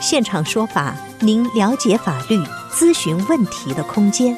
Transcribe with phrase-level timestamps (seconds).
[0.00, 2.38] 现场说法，您了解法律、
[2.70, 4.36] 咨询问题的空间。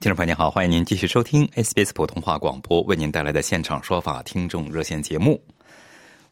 [0.00, 5.42] 听众朋友您好，欢迎您继续收听 SBS 普通话广播为您带来的现场说法听众热线节目。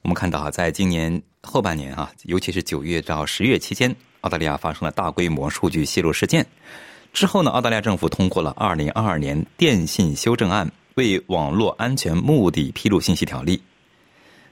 [0.03, 6.47] 我们看到啊，在今年后半年啊，尤其是九月到十月期间，澳大利亚发生了大规模数据泄露事件。
[7.13, 13.61] 之后呢，澳大利亚政府通过了《二零二二年电信修正案》，为网络安全目的披露信息条例。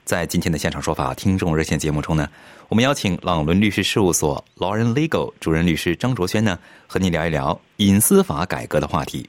[0.03, 2.29] 在今天的现场说法听众热线节目中呢，
[2.67, 9.27] 我们邀请朗伦律师事务所 Lauren Legal 主任律师张卓轩呢，和您聊一聊隐私法改革的话题。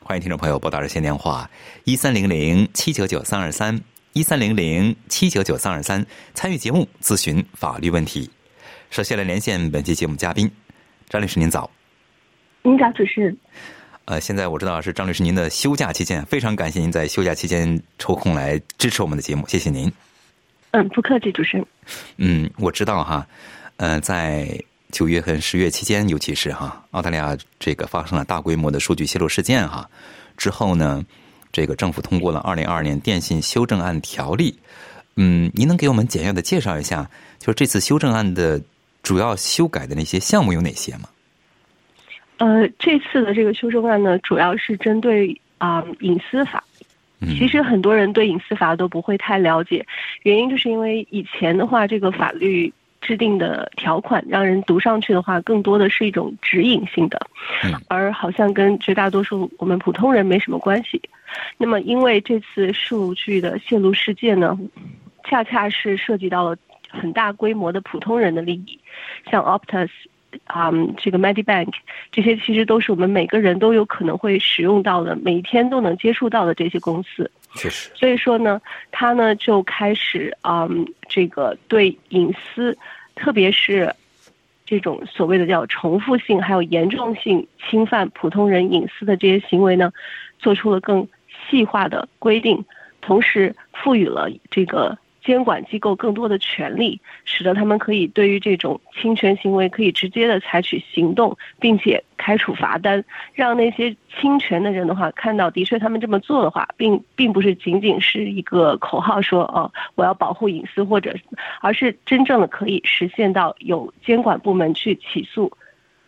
[0.00, 1.50] 欢迎听众朋友拨打热线电话
[1.84, 3.80] 一三零零七九九三二三。
[4.14, 8.30] 一三零零七九九三二三，参与节目咨询法律问题。
[8.88, 10.48] 首先来连线本期节目嘉宾
[11.08, 11.68] 张律师，您早。
[12.62, 13.36] 您早，主持人。
[14.04, 19.92] 呃，现在我知道是张律师您的休假期间，非常感谢您在休假期间抽空来支持我们的节目，谢谢您。
[20.70, 21.66] 嗯，不客气，主持人。
[22.18, 23.26] 嗯，我知道哈，
[23.78, 24.56] 呃，在
[24.92, 29.90] 九月和、十月期间，尤其是哈，澳大利亚这个发生了大规模的数据泄露事件哈，
[30.36, 31.04] 之后呢。
[31.54, 34.50] 这个政府通过了《二零二二年电信修正案条例》，
[35.14, 38.60] 嗯，您能给我们简要的介绍一下，就是这次修正案的
[39.04, 41.08] 主要修改的那些项目有哪些吗？
[42.38, 46.64] 呃，这次的这个修正案呢，主要是针对啊隐私法。
[47.20, 49.86] 其实很多人对隐私法都不会太了解，
[50.24, 52.72] 原因就是因为以前的话，这个法律。
[53.06, 57.20] 制定的条款让人读上去的话，更多的是一种指引性的，
[57.86, 60.98] 而好像跟绝大多数我们普通人没什么关系。
[61.56, 64.58] 那么，因为这次数据的泄露事件呢，
[65.24, 66.56] 恰恰是涉及到了
[66.88, 68.78] 很大规模的普通人的利益，
[69.30, 69.88] 像 Optus
[70.44, 71.72] 啊，这个 Medibank
[72.10, 77.30] 这些，其实都是我们每个人都有可能会使用到的，每一天都能接触到的这些公司。
[77.56, 77.90] 确实。
[77.94, 80.68] 所以说呢，他呢就开始啊，
[81.08, 82.76] 这个对隐私。
[83.16, 83.94] 特别是
[84.66, 89.92] 这种所谓的叫重复性，还有严重性侵犯普通人隐私的这些行为呢，
[90.40, 91.06] 做出了更
[91.48, 92.64] 细化的规定，
[93.00, 94.96] 同时赋予了这个。
[95.24, 111.16] 监管机构更多的权利，使得他们可以对于这种侵权行为可以直接的采取行动，并且开处罚单，让那些侵权的人的话看到，的确他们这么做的话，并并不是仅仅是一个口号说哦我要保护隐私或者，
[111.62, 115.50] 而是真正的可以实现到有监管部门去起诉，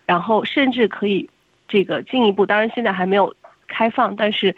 [0.04, 1.26] 然后甚至可以
[1.68, 3.34] 这个进一步，当然现在还没有
[3.66, 4.54] 开放，但是。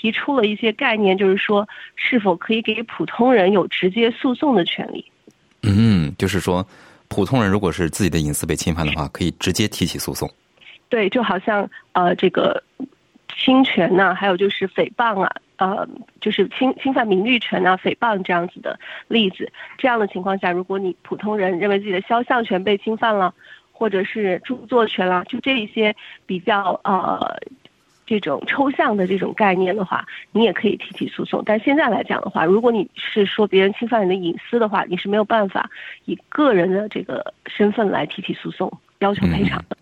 [0.00, 5.04] 提出了一些概念，就是说，是否可以给普通人有直接诉讼的权利？
[5.62, 6.66] 嗯，就是说，
[7.08, 10.26] 普通人如果是自己的隐私被侵犯的话，可以直接提起诉讼。
[10.88, 12.62] 对，就好像呃，这个
[13.36, 15.86] 侵权呐，还有就是诽谤啊，呃，
[16.18, 19.52] 就是侵侵犯名誉权啊，诽谤这样子的例子。
[19.76, 23.34] 这样的情况下，如果你普通人认为自己的肖像权被侵犯了，
[23.70, 25.94] 或者是著作权啦，就这一些
[26.24, 27.38] 比较呃。
[28.10, 31.40] 这种抽象的这种概念的话，你也可以提起诉讼。
[31.46, 35.70] 但现在来讲的话，如果你是说别人侵犯你的隐私的话，你是没有办法
[36.06, 38.68] 以个人的这个身份来提起诉讼，
[38.98, 39.76] 要求赔偿的。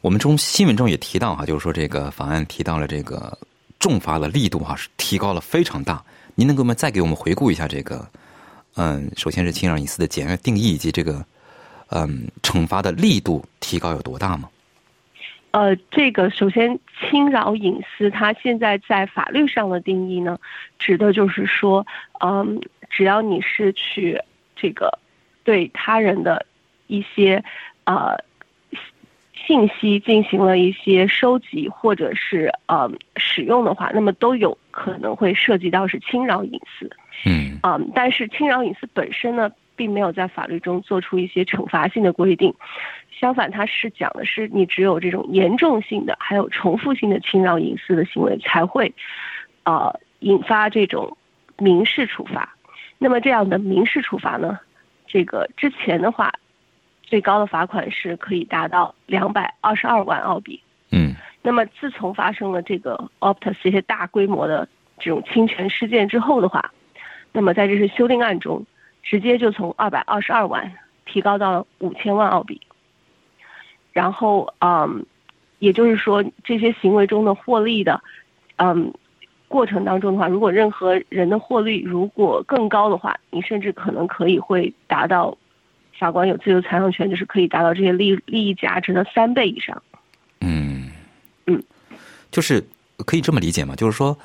[0.00, 3.38] 我们中新闻中也提到哈，就是说这个法案提到了这个
[3.78, 6.02] 重罚的力度哈是提高了非常大。
[6.34, 8.04] 您能给我们再给我们回顾一下这个？
[8.74, 11.22] 嗯，首先是侵扰隐私的简约定义以及这个
[11.90, 14.48] 嗯惩罚的力度提高有多大吗？
[15.52, 20.38] 呃，这个首先侵扰隐私，它现在在法律上的定义呢，
[20.78, 21.86] 指的就是说，
[22.20, 24.18] 嗯，只要你是去
[24.56, 24.98] 这个
[25.44, 26.46] 对他人的
[26.86, 27.44] 一些
[27.84, 28.16] 呃
[29.46, 36.90] 信息进行了一些收集或者是呃使用的话，那么都有可能会涉及到是侵扰隐私。
[37.26, 37.58] 嗯。
[37.60, 39.52] 啊，但是侵扰隐私本身呢，
[39.82, 42.54] 并没有在法律中做出一些惩罚性的规定。
[43.10, 48.94] 相反，它是讲的是你只有这种严重性的，还有重复性的侵扰隐私的行为才会，
[49.64, 51.16] 呃，引发这种
[51.58, 52.54] 民事处罚。
[52.98, 54.56] 那么这样的民事处罚呢，
[55.04, 56.32] 这个之前的话，
[57.02, 60.62] 最高的罚款是可以达到两百二十二万澳币。
[60.92, 64.68] 嗯那么自从发生了这个 Optus 这些大规模的
[65.00, 66.70] 这种侵权事件之后的话，
[67.32, 68.64] 那么在这次修订案中，
[69.02, 70.72] 直接就从二百二十二万
[71.06, 72.60] 提高到了五千万澳币。
[73.92, 75.04] 然后，嗯，
[75.58, 78.02] 也就是说，这些行为中的获利的，
[78.56, 78.92] 嗯，
[79.48, 85.36] 过程当中的话，如果任何人的获利如果更高的话，你甚至可能可以会达到
[85.98, 89.82] 法官有自由裁量权，就是可以达到这些利利益价值的三倍以上。
[90.40, 90.90] 嗯
[91.46, 91.62] 嗯，
[92.30, 92.64] 就是
[93.04, 93.76] 可以这么理解吗？
[93.76, 94.16] 就是说，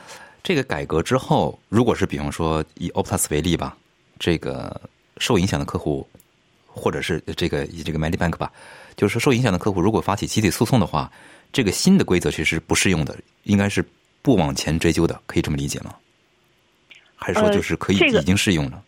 [0.41, 3.75] 这个改革之后，如果是比方说以 Optus 为例吧，
[4.19, 4.79] 这个
[5.17, 6.07] 受影响的客户，
[6.67, 8.51] 或者是这个以这个 Medibank 吧，
[8.95, 11.11] 就是说受影响的客户如果发起集体诉讼的话，
[11.51, 13.83] 这个新的规则其实不适用的，应该是
[14.21, 15.95] 不往前追究的，可以这么理解吗？
[17.15, 18.83] 还是说呃就是可以这个已经适用了？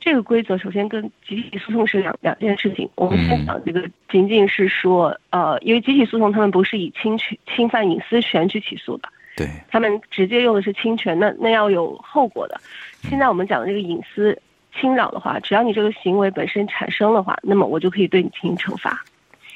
[0.00, 2.88] 这个规则首先跟集体诉讼是两两件事情。
[2.94, 12.58] 我们嗯先讲这个，仅仅是说，呃，因为集体诉讼他们不是以侵权侵犯隐私权去起诉的，对，他们直接用的是侵权，那那要有后果的。
[13.02, 14.40] 现在我们讲的这个隐私
[14.78, 19.04] 侵扰的话，只要你这个行为本身产生的话，那么我就可以对你进行惩罚。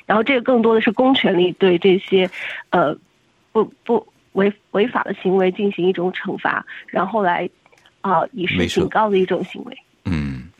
[0.04, 2.28] 然后这个更多的是公权力对这些，
[2.70, 2.96] 呃，
[3.52, 7.48] 不不违违法的行为进行一种惩罚，然后来
[8.00, 9.78] 啊、以示警告的一种行为。
[10.04, 10.50] 嗯，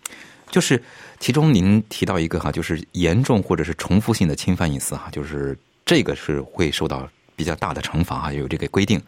[0.47, 0.81] 就是
[1.19, 9.03] 其中您提到一个哈，就是严重或者是重复性的侵犯隐私哈，就是这个是会受到比较大的惩罚哈，有这个规定，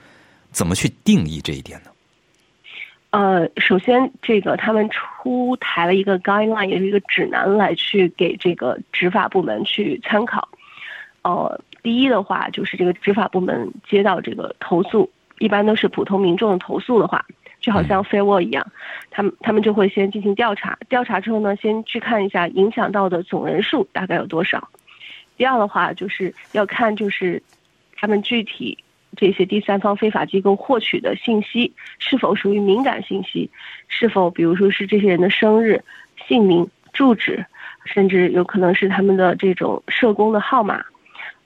[0.51, 1.91] 怎么去定义这一点呢？
[3.11, 4.91] 呃，首先，这个他们
[5.25, 10.47] 出台了一个 guideline，也是一个指南，来去给这个执法部门去参考。
[11.23, 17.25] 呃，第一的话就是这个执法部门接到这个投诉，一般都是普通民众的投诉的话，
[17.59, 18.67] 就好像 Fair War 一样，
[19.11, 24.69] 他们他们就会先进行调查，调查之后呢，先去看一下影响到的总人数大概有多少。
[25.39, 27.43] 第二的话就是要看就是
[27.97, 28.77] 他们具体
[29.17, 33.51] 这些第三方非法机构获取的信息是否属于敏感信息，
[33.89, 35.83] 是否比如说是这些人的生日、
[36.27, 37.45] 姓名、住址，
[37.85, 40.85] 甚至有可能是他们的这种社工的号码，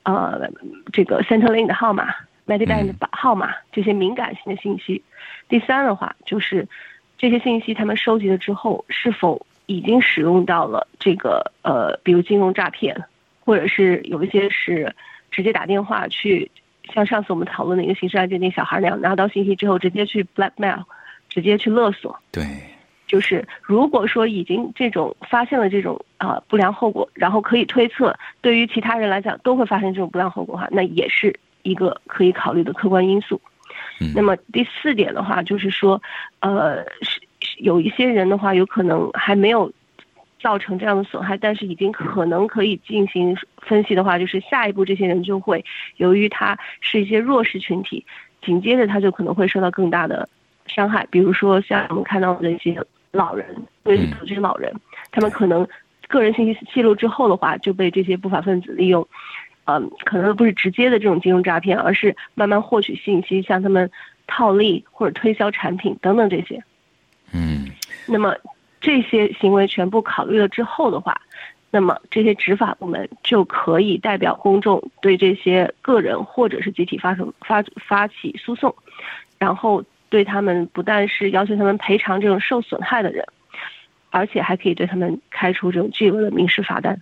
[0.02, 0.50] 呃，
[0.92, 2.14] 这个 Centrelink 的号码、
[2.46, 5.02] Medibank 的号码这些敏感性的信息。
[5.48, 6.68] 第三的话就是
[7.16, 13.04] 这些信息他们收集了之后，是否已经使用到了这个呃，比如金融诈骗，
[13.44, 14.94] 或者是有一些是
[15.30, 16.50] 直接打电话去，
[16.92, 20.82] 像上次我们讨论的一个刑事案件那小孩那样，拿到信息之后直接去 blackmail，
[21.28, 22.18] 直接去勒索。
[22.30, 22.44] 对，
[23.06, 33.40] 就是如果说已经这种发现了这种啊、不良后果，然后可以推测对于其他人来讲都会发生这种不良后果的话，那也是一个可以考虑的客观因素。
[34.00, 36.00] 嗯那么第四点的话，就是说，
[36.40, 39.70] 呃，是是有一些人的话，有可能还没有
[40.40, 45.64] 造成这样的损害，但是已经可能可以进行分析的话，就是下一步这些人就会
[45.96, 48.04] 由于他是一些弱势群体，
[48.42, 50.28] 紧接着他就可能会受到更大的
[50.66, 52.80] 伤害，比如说像我们看到的一些
[53.10, 53.46] 老人，
[53.82, 54.72] 对嗯这些老人，
[55.10, 55.66] 他们可能
[56.06, 59.06] 个人信息泄露之后的话，就被这些不法分子利用。
[59.70, 63.90] 嗯，可能不是直接的这种金融诈骗，而是慢慢获取信息，向他们
[64.26, 66.62] 套利或者推销产品等等这些。
[67.34, 67.68] 嗯
[68.06, 68.34] 那么
[68.80, 71.20] 这些行为全部考虑了之后的话，
[71.70, 78.74] 那么这些执法部门就可以代表公众对这些个人或者是集体发生发发起诉讼，
[79.38, 83.26] 然后对他们不但是要求他们赔偿这种受损害的人，
[84.10, 86.98] 而且还可以对他们开出这种巨额的民事罚单。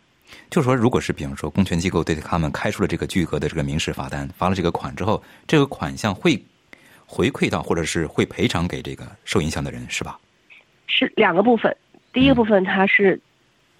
[0.51, 6.37] 就是说，如果是比方说公权机构对他们开出了这个巨额的这个民事罚单，罚了这个款之后，这个款项会
[7.07, 10.19] 回馈到或者是会赔偿给这个受影响的人，是吧？
[10.87, 11.77] 是两个部分，
[12.13, 13.21] 第一个部分它是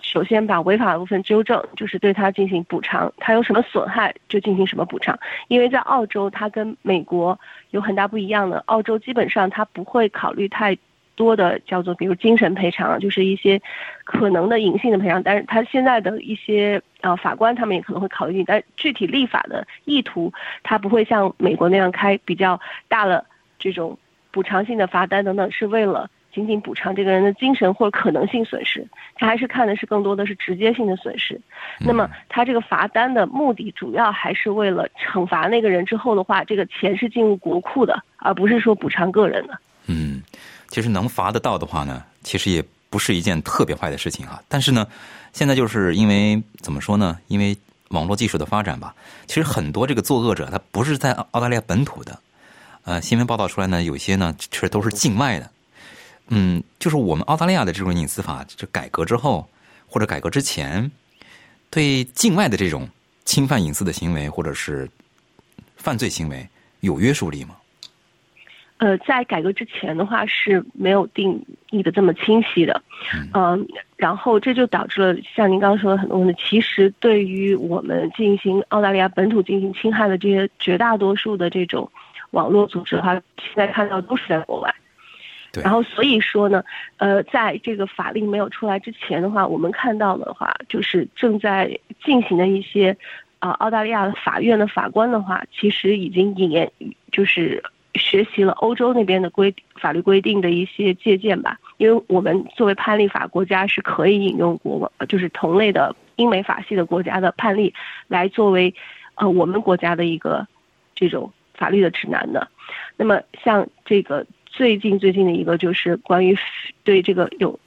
[0.03, 5.19] 首先把违法的部分纠正，就是对它进行补偿，它有什么损害就进行什么补偿。
[5.49, 7.39] 因为在澳洲，它跟美国
[7.71, 10.77] 有很大不一样的，澳洲基本上它不会考虑太
[11.17, 13.61] 多的叫做比如精神赔偿，就是一些
[14.05, 20.33] 可能的隐性的赔偿，但是它现在的一些呃法官他们也可能会考虑，但具体立法的意图，
[20.63, 23.25] 它不会像美国那样开比较大的
[23.59, 23.99] 这种
[24.31, 26.09] 补偿性的罚单等等，是为了。
[26.37, 31.41] 仅仅补偿这个人的精神或者可能性损失，他还是看的是更多的是直接性的损失。
[31.79, 39.59] 那么他这个罚单的目的主要还是为了惩罚那个人之后的话，这个钱是进入国库的，而不是说补偿个人的。
[39.87, 40.23] 嗯，
[40.69, 44.43] 其实能罚得到的话呢，其实也不是一件特别坏的事情啊。
[44.47, 44.87] 但是呢，
[45.33, 47.17] 现在就是因为怎么说呢？
[47.29, 47.57] 因为
[47.89, 48.95] 网络技术的发展吧，
[49.27, 52.19] 其实很多这个作恶者他不是在澳大利亚本土的，
[52.85, 55.51] 呃，新闻报道出来呢，有些呢其实都是境外的。
[56.29, 59.49] 嗯，就是我们澳大利亚的这种隐私法，就改革之后
[59.87, 60.91] 或者改革之前，
[61.71, 62.89] 对境外的这种
[63.25, 64.89] 侵犯隐私的行为或者是
[65.77, 66.47] 犯罪行为
[66.81, 67.57] 有约束力吗？
[68.79, 72.83] 呃，在改革之前的话是没有定义的这么清晰的，
[73.33, 73.67] 嗯，
[73.97, 76.43] 然后这就导致了像您刚刚说的很多问题。
[76.45, 81.91] 其实对于我们进行澳大利亚本土进行侵害的这些绝大多数的这种
[82.33, 84.75] 网络组织的话，现在看到都是在国外。
[85.63, 86.65] 然后所以说呢，
[86.97, 92.97] 呃，在这个法令没有出来之前的话，我们看到的话就是正在进行的一些
[93.39, 96.71] 啊，澳大利亚的法院的法官的话，其实已经引言
[97.11, 97.63] 就是。
[97.99, 107.73] 学习了欧洲那边的规法律规定的一些借鉴吧，因为我们作为判例法国家是可以引用国就是同类的英美法系的国家的判例
[108.07, 108.75] 来作为
[109.15, 110.47] 呃我们国家的一个
[110.95, 112.47] 这种法律的指南的。
[112.99, 116.35] 那么像这个最近最近的一个就是关于
[116.83, 117.61] 对这个有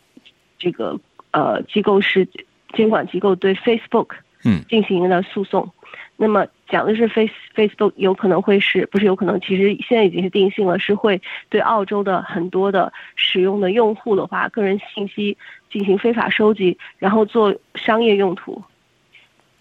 [0.58, 2.28] 这个呃机构是
[2.74, 4.08] 监管机构对 Facebook
[4.44, 5.72] 嗯进行了诉讼。
[6.18, 9.40] 那么讲的是 Face Facebook 有可能会是不是有可能？
[9.40, 15.38] 其实现在已经是定性了，是会对澳洲的很多的使用的用户的话，个人信息
[15.72, 18.62] 进行非法收集，然后做商业用途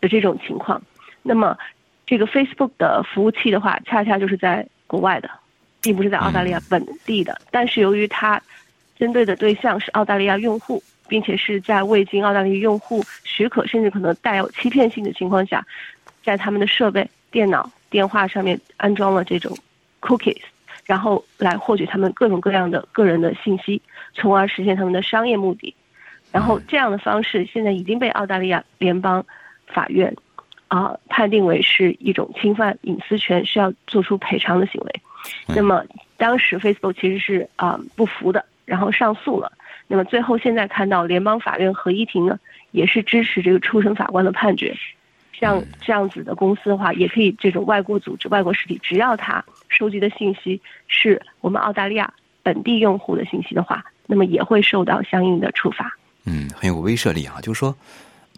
[0.00, 0.82] 的这种情况。
[1.22, 1.56] 那么
[2.06, 5.30] 这个 Facebook 的服务器的话，恰恰就是在国外的，
[5.80, 7.40] 并不是在澳大利亚本地的。
[7.50, 8.40] 但是由于它
[8.98, 15.64] 针对的对象是澳大利亚用户，并且是在未经澳大利亚用户许可，甚至可能带有欺骗性的情况下。
[16.24, 19.56] 在他们的设备、电脑、电话上面安装了这种
[20.02, 20.42] cookies，
[20.84, 23.80] 然后来获取他们各种各样的个人的信息，
[24.12, 25.74] 从而实现他们的商业目的。
[26.30, 29.24] 然后这样的方式现在已经被澳大利亚联邦
[29.66, 30.14] 法院
[30.66, 35.00] 啊判定为是一种侵犯隐私权，需要做出赔偿的行为。
[35.46, 35.84] 那么
[36.16, 39.52] 当时 Facebook 其实是啊不服的，然后上诉了。
[39.86, 42.38] 那么最后现在看到联邦法院合议庭呢，
[42.72, 44.76] 也是支持这个初审法官的判决。
[45.32, 55.96] 像这样子的公司的话，也可以这种外国组织、外国实体，只要他收集的信息是我们澳大利亚本地用户的信息的话，那么也会受到相应的处罚。
[56.24, 57.36] 嗯，很有威慑力啊！
[57.40, 57.74] 就是说，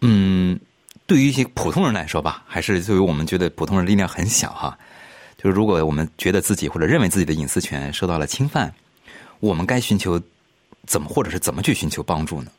[0.03, 0.59] 嗯，
[1.07, 4.77] 对于一些普通人来说吧，还是作为我们觉得普通人力量很小哈。
[5.41, 8.71] 就是如果我们觉得自己或者认为自己的隐私权受到了侵犯，
[9.39, 10.21] 我们该寻求
[10.85, 12.51] 怎么或者是怎么去寻求帮助呢？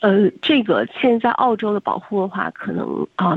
[0.00, 3.36] 呃，这个现在澳洲的保护的话，可能啊，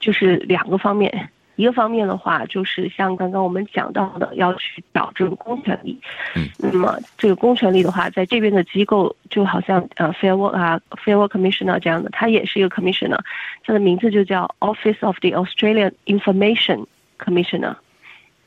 [0.00, 1.30] 就是两个方面。
[1.56, 6.00] 一个方面的话，就是像刚刚我们讲到的，要去找这个公权力。
[6.34, 6.48] 嗯。
[6.56, 13.20] 那么这个公权力的话，在这边的机构就好像呃，Fair Work 啊，Fair Work Commissioner 这样的，它也是一个 Commissioner，
[13.62, 16.86] 它的名字就叫 Office of the Australian Information
[17.22, 17.76] Commissioner，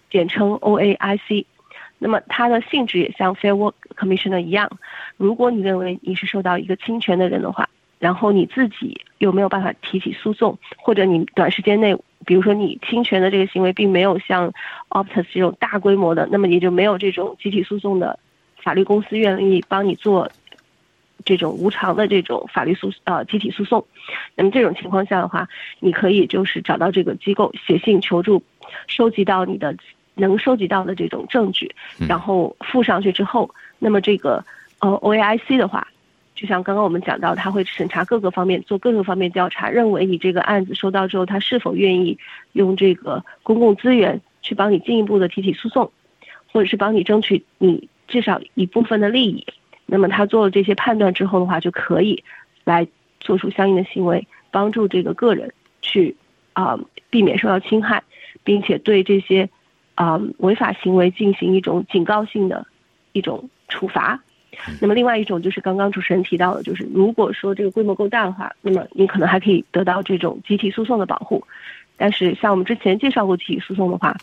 [0.09, 1.45] 简称 OAIC。
[1.99, 4.69] 那么它的性质也像 Fair Work Commissioner 一样，
[5.15, 14.51] 如果你认为你是受到一个侵权的人的话，然后你自己又没有办法提起诉讼，或者你短时间内，比如说你侵权的这个行为并没有像
[14.89, 18.19] Optus 这种大规模的，那么也就没有这种集体诉讼的
[18.61, 20.29] 法律公司愿意帮你做
[21.23, 23.85] 这种无偿的这种法律诉呃集体诉讼。
[24.35, 25.47] 那么这种情况下的话，
[25.79, 28.43] 你可以就是找到这个机构写信求助，
[28.87, 29.75] 收集到你的。
[30.15, 31.73] 能收集到的这种证据，
[32.07, 33.49] 然后附上去之后，
[33.79, 34.45] 那么这个
[34.77, 35.87] 呃 OAIC 的话，
[36.35, 42.15] 就像刚刚我们讲到，他会审查各个方面，做各个方面调查，认为你这个案子收到之后，他是否愿意
[42.51, 45.91] 用这个公共资源去帮你进一步的提起诉讼，
[46.51, 49.43] 或者是帮你争取你至少一部分的利益。
[49.87, 52.23] 那么他做了这些判断之后的话，就可以
[52.65, 52.87] 来
[53.19, 55.51] 做出相应的行为，帮助这个个人
[55.81, 56.15] 去
[56.53, 58.03] 啊避免受到侵害，
[58.43, 59.49] 并且对这些。
[59.95, 62.65] 啊，违法行为进行一种警告性的
[63.11, 64.19] 一种处罚。
[64.81, 71.45] 那么，另外一种就是刚刚主持人提到的，就是如果说这个规模够大的话，那么你可能还可以得到这种集体诉讼的保护。
[71.95, 74.17] 但是，像我们之前介绍过集体诉讼的话，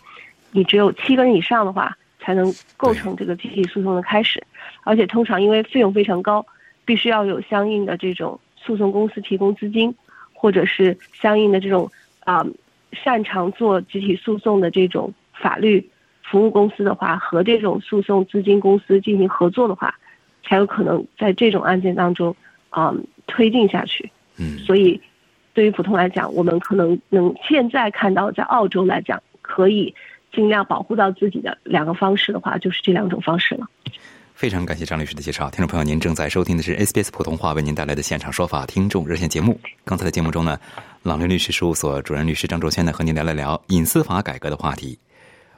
[0.51, 4.43] 你只有七个人以上的话，才能构成这个集体诉讼的开始。
[4.83, 6.45] 而且，通常因为费用非常高，
[6.85, 9.95] 必须要有相应的这种诉讼公司提供资金，
[10.33, 11.89] 或者是相应的这种
[12.25, 12.45] 啊
[12.93, 15.13] 擅长做集体诉讼的这种。
[15.43, 15.89] 法律
[16.23, 19.95] 服务公司的话，和这种诉讼资金公司进行合作的话，
[20.45, 22.37] 才有可能在这种案件当中
[22.69, 22.95] 啊
[23.27, 24.13] 推进下去。
[24.37, 25.01] 嗯，所以
[25.55, 29.95] 对于普通来讲，我们可能能现在看到，在澳洲来讲，可以
[30.31, 33.67] 尽量保护到自己的两个方式的话，就是这两种方式了。
[34.41, 39.61] 非常感谢张律师的介绍，听众朋友，您正在收听的是 SBS 普通话为您带来的现场说法听众热线节目。
[39.85, 40.59] 刚才的节目中呢，
[41.03, 44.99] 朗伦律师事务所主任律师张卓轩呢和您聊了聊隐私法改革的话题。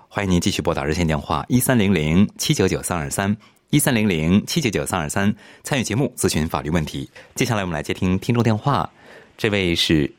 [0.09, 3.37] 欢迎您继续拨打热线电话一三零零七九九三二三
[3.71, 7.09] 一三零零七九九三二三参与节目咨询法律问题。
[7.37, 8.91] 接下来我们来接听听众电话，
[9.39, 10.13] 这位是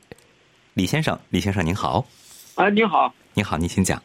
[0.73, 2.05] 李先生，李先生您好。
[2.55, 4.01] 啊，你好，您好，您请讲。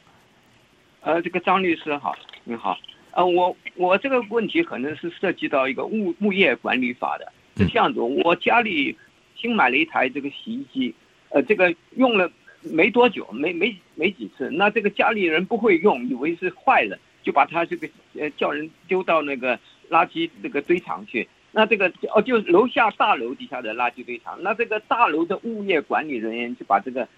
[1.03, 2.13] 呃，这个张律师好，
[2.43, 2.77] 你好。
[3.13, 8.01] 呃，我我这个问题可能是涉及到一个物物业管理法的，是这样子。
[8.01, 8.97] 我家里
[9.37, 10.95] 新买了一台这个洗衣机，
[11.31, 12.31] 呃，这个用了
[12.63, 17.89] 没多久，没没没几次，那这个家里人不会用，以为是坏了，就把它这个
[18.19, 19.59] 呃叫人丢到那个
[19.91, 21.27] 垃圾这个堆场去。
[21.51, 27.09] 那这个哦，就楼下大楼底下的垃圾堆场，那这个大楼的物业管理人员就把这个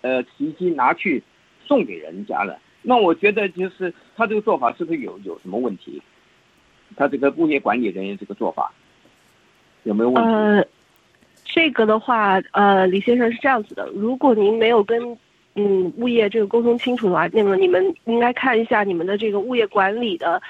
[0.00, 1.22] 呃洗衣机拿去
[1.66, 2.58] 送给人家了。
[2.82, 6.00] 那我觉得就是他这个做法是不是有有什么问题？
[6.96, 8.72] 他这个物业管理人员这个做法
[9.84, 10.30] 有没有问题？
[10.30, 10.66] 呃，
[11.44, 15.16] 这个的话，呃，李先生是这样子的，如果您没有跟
[15.54, 20.42] 嗯物业这个沟通清楚的话，那么你们应该看一下你们的这个物业管理的，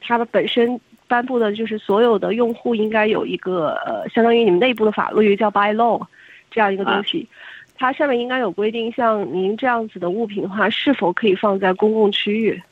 [0.00, 6.04] 它的本身颁布的就是所有的用户应该有一个呃，相当于你们内部的法律叫 by law
[6.50, 7.28] 这样一个东西。
[7.78, 12.62] 它上面应该有规定，像您这样子的物品的话，是否可以放在公共区域，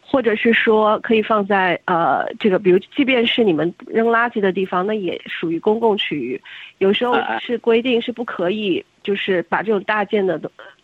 [0.00, 6.40] 或者是说可以放在呃这个，比如即便是你们扔垃圾的地方，那也属于公共区域。
[6.78, 10.38] 有时候是规定是不可以，就是把这种大件的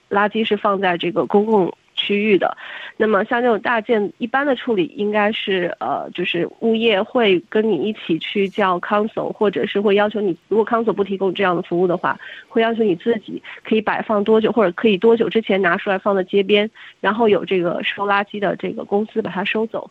[0.08, 1.72] 垃圾是放在这个公共。
[1.98, 2.56] 区域的，
[2.96, 19.90] 那么像这种大件一般的处理，应该是呃，就是物业会跟你一起去叫 council，或者是会要求你，如果 council 不提供这样的服务的话，会要求你自己可以摆放多久，或者可以多久之前拿出来放在街边，然后有这个收垃圾的这个公司把它收走。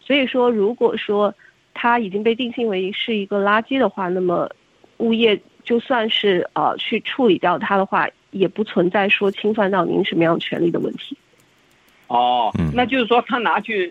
[0.00, 1.34] 所以说，如果说
[1.72, 4.50] 它已经被定性为是一个垃圾的话，那么
[4.98, 11.16] 物业就算是呃去处理掉它的话，也不存在说侵犯到您什么样权利的问题。
[12.08, 13.90] 哦，那就是说他拿去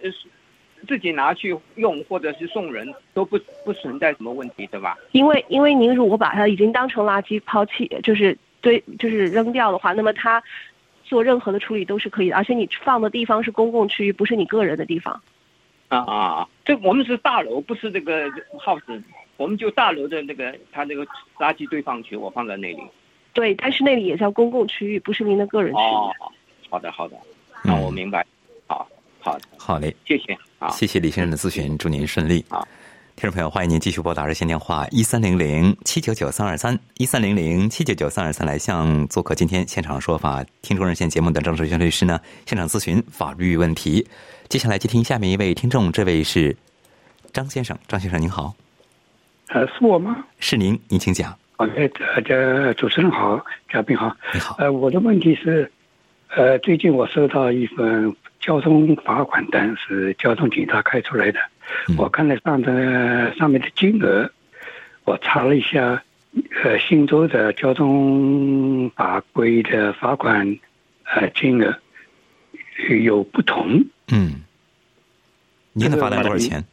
[0.88, 4.98] 自己拿去用，或者是送人都不不存在什么问题，对吧？
[5.12, 10.44] 因为因为您如果把它已经当成垃圾抛弃，就是堆就是扔掉的话，那么他
[11.04, 15.22] 做任何的处理都是可以的，而且你放的地方是公共区域，不是你个人的地方。
[15.90, 16.50] 啊啊啊！
[16.66, 18.82] 这我们是大楼，不是这个 house，
[19.38, 21.06] 我们就大楼的那个他那个
[21.38, 22.84] 垃圾堆放区，我放在那里。
[23.32, 25.84] 对，但是那里也叫公共区域，不是您的个人区域。
[25.84, 26.12] 哦，
[26.70, 27.16] 好的好的。
[27.66, 28.26] 那我明白，
[28.68, 28.86] 好，
[29.22, 32.44] 好，好嘞，谢谢，好，谢谢李先生的咨询，祝您顺利。
[32.50, 32.68] 好，
[33.16, 44.06] 听众朋友，欢迎您继续拨打热线电话一三零零七九九三二三一三零零七九九三二三来向做客今天现场说法听众热线节目的张志轩律师呢现场咨询法律问题。
[44.50, 46.54] 接下来接听下面一位听众，这位是
[47.32, 48.54] 张先生，张先生您好，
[49.48, 50.26] 呃，是我吗？
[50.40, 51.34] 是您，您请讲。
[51.56, 51.90] 哎，
[52.26, 55.72] 这主持人好，嘉宾好，你好，呃，我的问题是。
[56.36, 61.40] 呃，最近我收到一份交通罚款单，是交通警察开出来的。
[61.96, 64.28] 我看了上的上面的金额，
[65.06, 66.04] 我查了一下，
[66.64, 70.58] 呃，新州的交通法规的罚款
[71.04, 71.76] 呃金额
[73.04, 73.86] 有不同。
[74.12, 74.42] 嗯，
[75.74, 76.66] 您的罚单多少钱？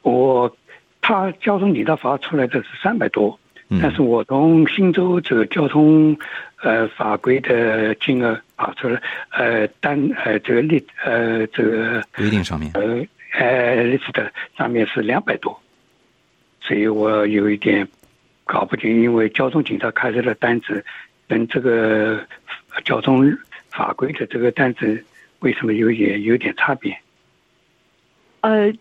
[0.00, 0.56] 我
[1.02, 3.38] 他交通警察罚出来的是三百多。
[3.80, 6.14] 但是我从新州这个交通，
[6.62, 13.04] 呃法规的金额啊，除了，呃单呃这个例呃这个规定上面，呃
[13.38, 15.60] 呃例子的上面是两百多，
[16.60, 17.86] 所以我有一点
[18.44, 20.84] 搞不清，因为交通警察开出的单子
[21.28, 22.24] 跟这个
[22.84, 23.30] 交通
[23.70, 25.04] 法规的这个单子
[25.40, 26.96] 为什么有点有点差别？
[28.40, 28.72] 呃。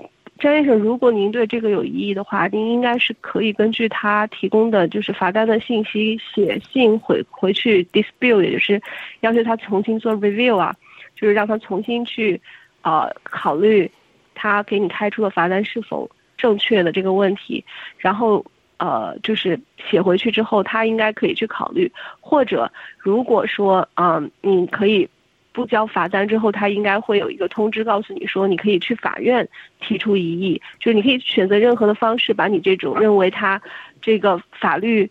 [0.41, 8.81] 张先生，如果您对这个有异议的话，您应该是可以根据他提供的就是罚单的信息写信回回去 dispute，也就是
[9.19, 10.75] 要求他重新做 review 啊，
[11.15, 12.41] 就是让他重新去
[12.81, 13.89] 啊考虑
[14.33, 17.63] 他给你开出的罚单是否正确的这个问题，
[17.99, 18.43] 然后
[18.77, 25.07] 呃就是写回去之后，他应该可以去考虑，或者如果说嗯你可以。
[25.53, 29.47] 不交罚单之后，他应该会有一个通知告诉你说，你可以去法院
[29.79, 33.61] 提出异议，就是你可以选择任何的方式，把你这种认为他
[34.01, 35.09] 这个法律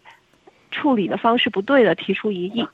[0.70, 2.66] 处理的方式不对的提出异议。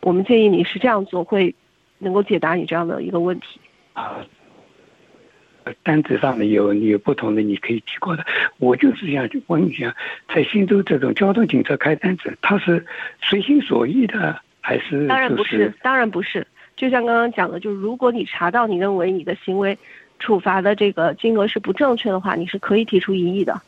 [0.00, 1.54] 我们建议你是这样做，会
[1.98, 3.60] 能够解答你这样的一个问题。
[3.94, 4.16] 啊，
[5.82, 8.26] 单子上面有有不同的，你可以提过的。
[8.58, 9.94] 我就是想问一下，
[10.28, 12.84] 在新州这种交通警车开单子，他是
[13.22, 15.06] 随心所欲的，还是？
[15.06, 16.46] 当然不是，当然不是。
[16.76, 19.78] 就像刚刚讲的，就是如果你查到你认为你的行为
[20.18, 23.60] 处罚的这个金额是不正确的话，你是可以提出异议的。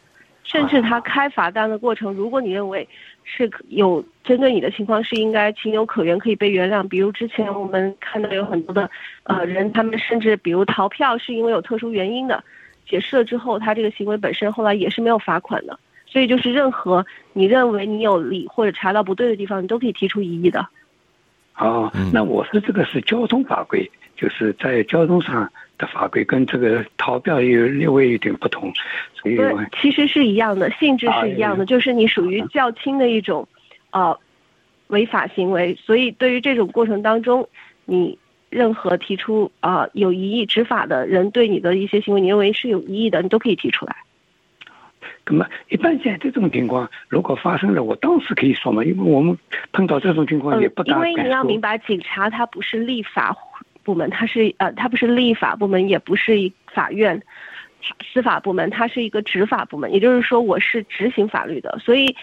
[0.43, 2.87] 甚至他开罚单的过程，如果你认为
[3.25, 6.87] 是有针对你的情况是应该情有可原，可以被原谅。
[6.87, 8.89] 比如之前我们看到有很多的
[9.23, 12.45] 呃人，他们甚至比如逃票是因为有特殊原因的，
[12.87, 15.79] 解释了之后，他这个行为本身后来也是没有罚款的。
[16.07, 20.65] 所以就是任何你认为你有理或者查到不对的地方，你都可以提出异议的。
[21.57, 28.73] 哦，那我说这个是交通法规，就是在交通上的法规跟这个逃票有略微有点不同，
[29.15, 29.39] 所以
[29.81, 33.47] 其实是一样的，性质是一样的，就是你属于较轻的一种，
[33.93, 34.19] 呃，
[34.89, 35.77] 违法行为。
[35.81, 37.49] 所以对于这种过程当中，
[37.85, 38.19] 你
[38.51, 43.95] 任何提出啊有疑义执法的人对你的一些行为，你认为是有疑义的，你都可以提出来。
[45.27, 49.37] 那么，一般现在这种情况如果发生了，我当时可以说嘛，因为我们
[49.73, 53.37] 碰到这种情况也不大因为你要明白，警察他不是立法
[53.83, 57.21] 部门，他是呃，他不是立法部门，也不是法院
[58.13, 59.93] 司法部门，他是一个执法部门。
[59.93, 62.17] 也就是说，我是执行法律的，所以，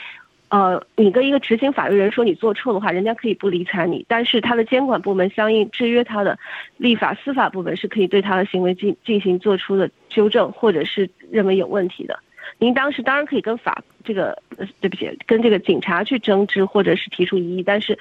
[0.49, 6.37] 呃，你跟一个执行法律人说你做错的话，人家可以不理睬你，但是他的监管部门相应制约他的
[6.77, 12.19] 立法司法部门是可以对他的行为进进行做出的纠正，或者是认为有问题的。
[12.61, 14.37] 您当时当然可以跟法这个
[14.79, 17.63] 对不起，跟这个警察去争执，或者是提出异议。
[17.63, 17.97] 但是，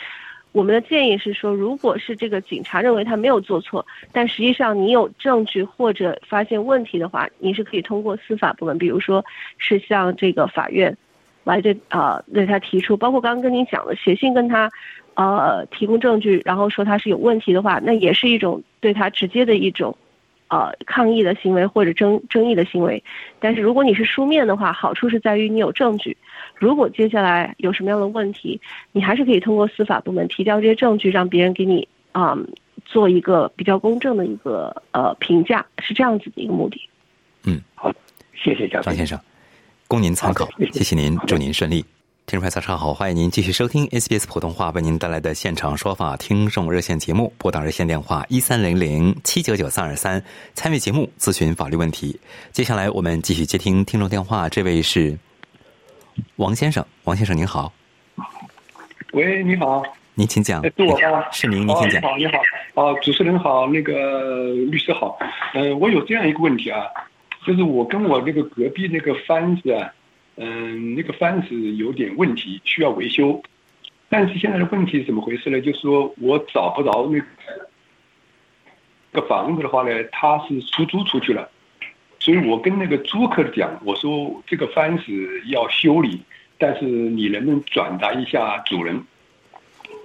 [0.52, 9.24] 我们的建议是说，如果是这个警察认为他没有做错，但实际上你有证据或者发现问题的话，你是可以通过司法部门，比如说
[9.56, 10.94] 是向这个法院
[11.44, 14.70] 来对啊对他提出，包括刚刚跟您讲的写信跟他
[15.14, 19.96] 呃提供证据，然后说他是有问题的话，那也是一种对他直接的一种。
[20.50, 23.00] 呃，抗议的行为或者争争议的行为，
[23.38, 26.16] 但是如果你是书面的话，好处是在于你有证据。
[26.56, 28.60] 如果接下来有什么样的问题，
[28.90, 32.36] 你还是可以通过司法部门提交这些证据，让别人给你啊
[32.84, 36.80] 做一个比较公正的一个呃评价，是这样子的一个目的。
[37.44, 37.92] 嗯，好，
[38.34, 39.16] 谢谢张先生，
[39.86, 41.84] 供您参考，谢谢您，祝您顺利。
[42.30, 50.22] 听众朋友，早上好，欢迎您继续收听 SBS 普通话为您带来的现场说法听众热线节目，拨打热线电话一三零零七九九三二三，
[50.54, 52.20] 参与节目咨询法律问题。
[52.52, 55.18] 接下来我们继续接听听众电话，这位是
[56.36, 57.72] 王先生，王先生您好。
[59.10, 59.82] 喂，你好，
[60.14, 60.62] 您请讲。
[60.62, 61.24] 是我吗？
[61.32, 62.00] 是您，您请讲。
[62.00, 62.38] 你好，你好。
[62.74, 65.18] 哦，主持人好，那个律师好。
[65.52, 66.84] 呃，我有这样一个问题啊，
[67.44, 69.92] 就是我跟我那个隔壁那个番子啊。
[70.42, 73.42] 嗯，那个帆子有点问题，需要维修。
[74.08, 75.60] 但是现在的问题是怎么回事呢？
[75.60, 77.20] 就是说我找不着那
[79.12, 81.50] 个房子的话呢，他是出租出去了，
[82.18, 86.22] 所以我跟那个租客讲，我说这个帆子要修理，
[86.56, 89.04] 但是你能不能转达一下主人？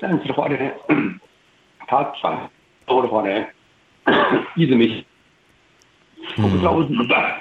[0.02, 0.58] 但是的话呢，
[1.88, 2.50] 他转
[2.86, 3.46] 多的话呢，
[4.56, 5.06] 一直没，
[6.36, 7.40] 我不知道我怎么办。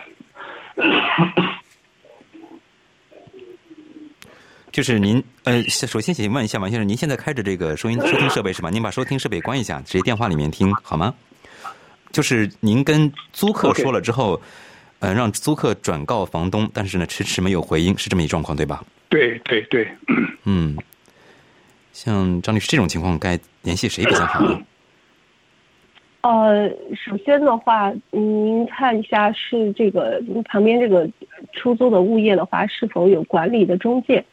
[4.75, 8.71] 就是您，呃，首先请问一下王先生，您现在开着这个收音 收听设备是吧？
[8.71, 11.15] 您把收听设备关一下，直接电话里面听好吗？
[12.11, 14.43] 就是您跟租客说了之后，
[14.99, 18.85] 呃，让租客转告房东，但是呢，迟迟没有回音，是这么一状况对吧？
[19.09, 19.89] 对对对，
[20.43, 20.77] 嗯，
[21.93, 24.61] 像张律师这种情况，该联系谁比较好呢？
[26.23, 31.09] 呃，首先的话，您看一下是这个旁边这个
[31.53, 34.25] 出租的物业的话，是否有管理的中介？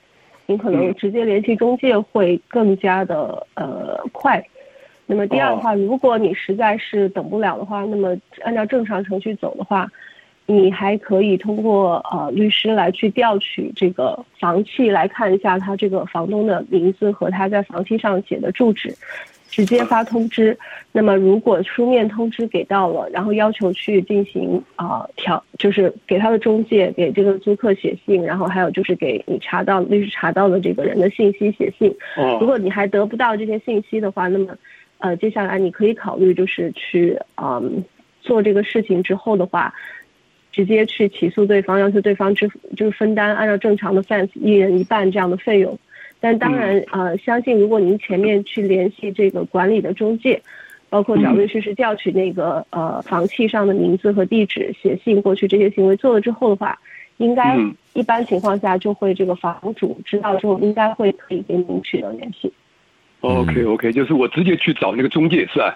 [0.52, 4.44] 你可能直接联系中介会更加的呃快。
[5.06, 9.88] 那么第二的话，如果你实在是等不了的话，那么按照正常程序走的话，
[10.46, 18.94] 你还可以通过呃律师来去调取这个房契来看一下他这个房东的名字和他在房契上写的住址。
[19.52, 20.58] 直接发通知，
[20.94, 31.94] 那么如果书面通知给到了，然后要求去进行啊调，就是给他的中介给这个租客写信，然后还有就是给你查到律师查到的这个人的信息写信。
[32.40, 34.56] 如果你还得不到这些信息的话，那么
[35.00, 37.84] 呃接下来你可以考虑就是去嗯
[38.22, 39.74] 做这个事情之后的话，
[40.54, 45.78] 直接去起诉对方，要求对方支付就是分担按照正常的 fans 一人一半这样的费用。
[46.22, 50.40] 但当然，呃，相信如果您前面去联系这个管理的中介，
[50.88, 56.78] 包括找律师是调取那个呃房契上的名字和地址，写信过去这些行为做了之后的话，
[57.18, 57.58] 应该
[57.94, 62.54] 一般情况下就会这个房主知道之后，应该会可以跟您取得联系。
[63.22, 65.76] OK OK，就是我直接去找那个中介是吧？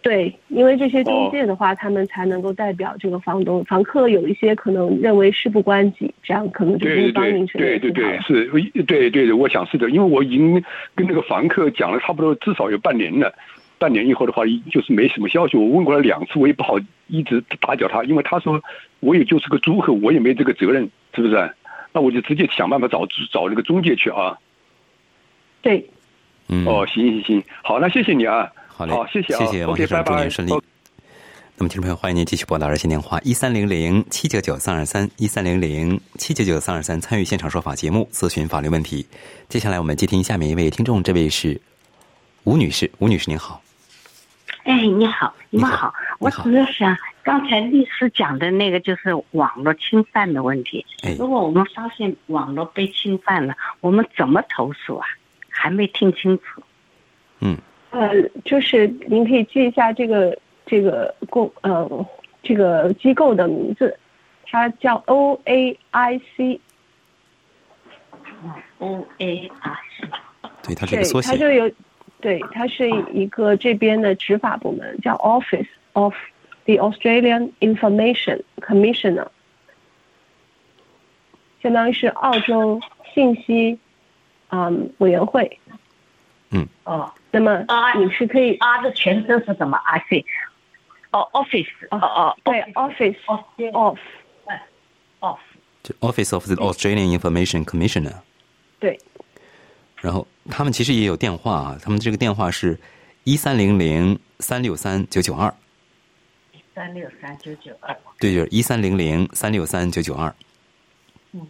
[0.00, 3.64] 对，因为这些中介的话，他们才能够代表这个房东。
[3.64, 8.48] 房客有一些可能认为事不关己，这样可能就会帮您去对对对，是，
[8.82, 10.52] 对对对，我想是的，因为我已经
[10.94, 13.34] 跟那个房客讲了差不多至少有半年了，
[13.76, 15.56] 半年以后的话就是没什么消息。
[15.56, 18.62] 我问过了两次，我也不好一直打搅他，因为他说
[19.00, 21.50] 我也就是个租客，我也没这个责任，是不是？
[21.92, 24.38] 那我就直接想办法找找那个中介去啊。
[25.60, 25.84] 对，
[26.48, 28.52] 嗯，哦，行行行，好，那谢谢你啊。
[28.78, 30.52] 好嘞，谢谢，谢谢王先生，祝您顺利。
[31.56, 39.04] 那么，听众朋友，欢迎您继续拨打热线电话一三零零七九九三二三一三零零七九九三二三，参与现场说法节目，咨询法律问题。
[39.48, 41.60] 接下来，我们接听下面一位听众，这位是
[42.44, 42.88] 吴女士。
[42.98, 43.60] 吴女士，您好。
[44.62, 45.92] 哎，你好，你们好。
[46.20, 50.86] 我只是想，刚才律师讲的那个就是网络侵犯的问题。
[51.02, 55.04] 哎如果我们发现网络被侵犯了，我们怎么投诉啊？
[55.48, 56.62] 还没听清楚。
[57.90, 62.06] 呃，就是您可以记一下这个这个公呃
[62.42, 63.98] 这个机构的名字，
[64.44, 66.56] 它叫 O A I C，O
[69.18, 70.08] A I C。
[70.62, 71.30] 对，它是一个缩，写。
[71.30, 71.70] 它就有，
[72.20, 76.14] 对，它是一个这边的执法部门，叫 Office of
[76.66, 79.28] the Australian Information Commissioner，
[81.62, 82.80] 相当于是澳洲
[83.14, 83.78] 信息
[84.50, 85.58] 嗯委员会。
[86.84, 90.24] 哦那么啊你是可以，R 的全称是什么？R C。
[91.10, 91.68] 哦，Office。
[91.90, 93.16] 哦哦，对 Office
[95.20, 95.38] Office
[96.00, 98.14] Office of the Australian Information Commissioner。
[98.78, 98.98] 对。
[99.96, 102.78] 然后他们其实也有电话啊，他们这个电话是
[103.24, 105.54] 一三零零三六三九九二，
[106.74, 107.94] 三六三九九二。
[108.18, 110.34] 对，就是一三零零三六三九九二。
[111.32, 111.46] 嗯。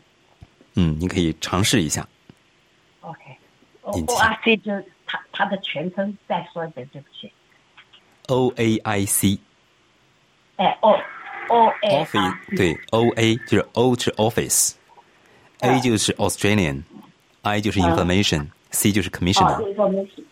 [0.75, 2.09] 嗯，你可以尝试一下。
[3.01, 3.38] OK。
[3.95, 7.33] 引 O 起 R C 就是它它的全称，再说一遍，对不起。
[8.29, 9.39] O A I C
[10.57, 10.91] 哎，O
[11.49, 19.13] O A Office 对 O A 就是 O 是 Office，A 啊就是 Australian，I 就是啊 Information，C 就是哦
[19.13, 19.75] Commissioner。
[19.75, 20.25] ，information，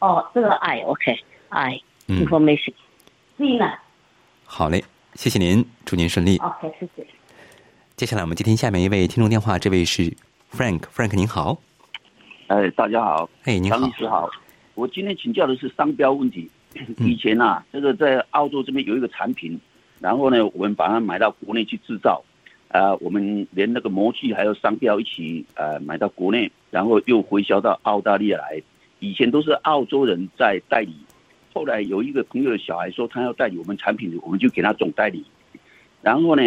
[0.00, 3.72] 哦，这个 I OK，I 嗯 information，C 呢
[4.44, 4.82] 好嘞，
[5.14, 6.38] 谢谢您，祝您顺利。
[6.38, 7.06] ？OK，谢谢。
[7.96, 10.12] 接下来我们接听下面一位听众电话，这位是
[10.52, 11.58] Frank，Frank 您好，
[12.46, 14.28] 哎，大家好，哎你好张律师好。
[14.74, 16.48] 我今天请教的是商标问题。
[16.98, 19.58] 以前啊，这个在澳洲这边有一个产品，
[19.98, 22.22] 然后呢，我们把它买到国内去制造，
[22.68, 28.60] 啊，我们连那个模具还有商标一起呃买到国内，然后又回销到澳大利亚来。
[28.98, 30.94] 以前都是澳洲人在代理，
[31.54, 35.24] 后来有一个朋友的小孩说他要代理我们产品，我们就给他总代理。
[36.02, 36.42] 然后呢，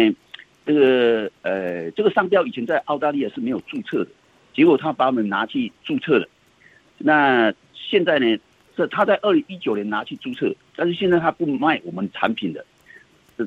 [0.64, 4.10] 这个呃这个商标以前在澳大利亚是没有注册的，
[4.58, 6.28] 结果他把我们拿去注册了。
[6.98, 8.36] 那现在呢，
[8.76, 12.66] 这他在二零一九年拿去注册，但是现在他不卖我们产品的。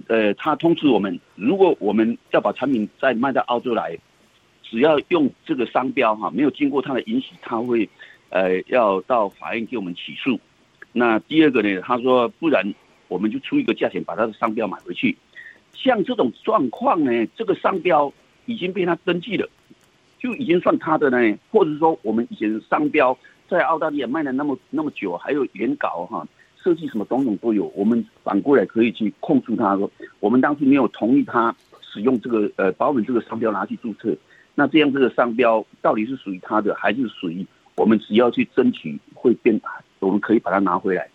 [0.08, 3.98] 呃，他通知我们，如果我们要把产品再卖到澳洲来，
[4.64, 7.90] 只要用这个商标哈，没有经过他的允许，他会
[8.30, 10.40] 呃要到法院给我们起诉。
[10.94, 12.74] 那第二个呢，他说不然
[13.10, 15.18] 我们就出一个价钱把他的商标买回去。
[15.74, 18.14] 像这种状况呢，这个商标
[18.46, 19.50] 已经被他登记了，
[20.22, 23.18] 就已经算他的呢，或者说我们以前商标
[23.50, 26.28] 在澳大利亚卖了那么那么久，还有原稿哈，
[26.62, 34.16] 设计什么种种都有，我们反过来可以去控诉他说，我们当初没有同意他使用这个呃把我们这个商标拿去注册，
[34.54, 37.44] 那这样这个商标到底是属于他的，还是属于
[37.76, 39.60] 我们只要去争取会变，
[39.98, 41.10] 我们可以把它拿回来。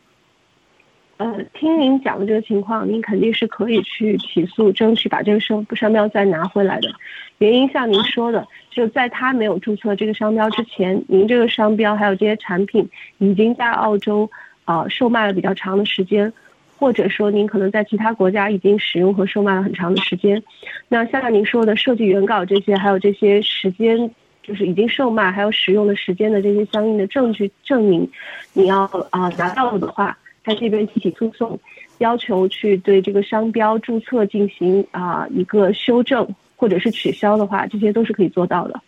[1.18, 6.90] 呃，听您讲的这个情况，您肯定是可以去起诉，争取把这个商商标再拿回来的。
[7.38, 14.30] 原因像您说的，就在他没有注册这个商标之前，您这个商标还有这些产品已经在澳洲
[14.66, 16.30] 啊、呃售卖了比较长的时间，
[16.78, 20.42] 或者说您可能在其他国家已经使用和售卖了很长的时间。
[20.88, 24.10] 那像您说的设计原稿这些，还有这些时间。
[24.42, 28.08] 就是已经售卖还有使用的时间的这些相应的证据证明，
[28.52, 30.16] 你要啊、拿到的话，
[30.46, 31.58] 在这边提起诉讼，
[31.98, 38.80] 要求去对这个商标注册进行啊、一个修正或者是取消的话，这些都是可以做到的。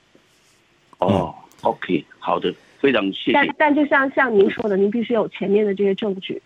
[0.99, 3.33] 哦，OK，好的，非常谢谢。
[3.33, 6.41] 但但就像像您说的，您必须有前面的这些证据。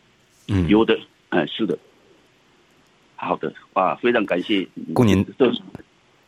[0.48, 0.98] 嗯，有的，
[1.29, 1.79] 嗯、是的。
[3.16, 4.66] 好的，哇，非常感谢。
[4.94, 5.53] 供您这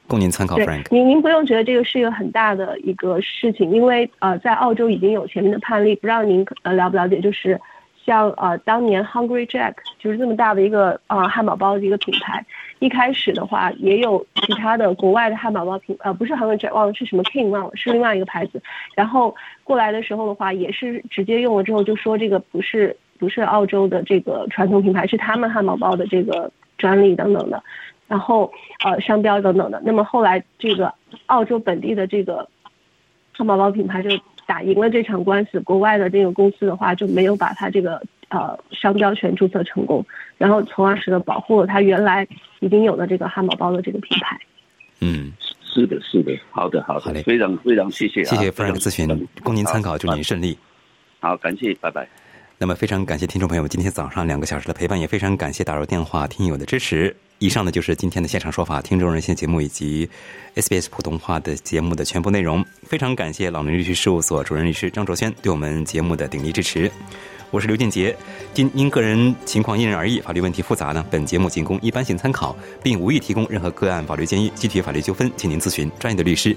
[0.06, 0.86] 供您参考对，Frank。
[0.90, 7.60] 您您不用觉得这个是一个很大的一个事情，因为呃，在澳洲已经有前面的判例，不知道您呃了不了解，就是
[8.04, 12.44] 像呃当年 Hungry Jack 就是这么大的一个呃汉堡包的一个品牌，
[12.78, 18.62] 一开始的话也有其他的国外的汉堡包品呃不是 Hungry Jack 忘了是什么 King 忘了是另外一个牌子，
[18.94, 27.62] 然后过来的时候的话也是直接用了之后就说这个不是不是澳洲的这个传统品牌，是他们汉堡包的这个专利等等的。
[28.06, 28.52] 然后
[28.84, 29.80] 呃商标等等的。
[29.82, 30.92] 那么后来这个
[31.26, 32.46] 澳洲本地的这个
[33.32, 34.10] 汉堡包品牌就
[34.46, 40.04] 打赢了这场官司，国外的这个公司的话就没有把它这个呃商标权注册成功，
[40.38, 42.26] 然后从而使得保护了它原来
[42.60, 44.38] 已经有的这个汉堡包的这个品牌。
[45.00, 50.56] 嗯，是的，是的，好的，好的，好嘞非常非常谢谢啊，谢谢非常 Frank 咨询，供您参考，祝您顺利。
[51.20, 52.23] 好，感谢，拜拜。
[52.64, 57.14] 那么非常感谢听众朋友们今天早上两个小时的陪伴，也非常感谢打入电话听友的支持。
[57.38, 60.08] 以上呢就是今天的现场说法听众热线节目以及
[60.54, 62.64] SBS 普通话的节目的全部内容。
[62.84, 66.90] 非常感谢老林律师事务所主任律师张卓轩对我们节目的鼎力支持。
[67.50, 68.16] 我是刘建杰，
[68.54, 74.50] 今因个人情况因人而异，法律问题复杂呢，本节目仅供一般性参考，并无意提供任何个案法律建议。
[74.56, 76.56] 具体法律纠纷，请您咨询专业的律师。